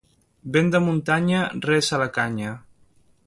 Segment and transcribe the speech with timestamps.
[0.55, 2.57] Vent de muntanya, res a la canya.